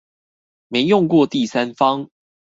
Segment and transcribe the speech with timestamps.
[0.69, 2.09] 沒用過第三方